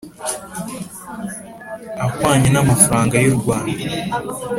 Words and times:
ahwanye 2.05 2.47
n 2.51 2.57
amafaranga 2.63 3.15
y 3.23 3.27
u 3.31 3.35
Rwanda 3.39 3.81